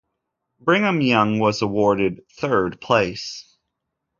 Brigham 0.59 0.99
Young 1.01 1.37
was 1.37 1.61
awarded 1.61 2.23
third 2.31 2.81
place. 2.81 3.57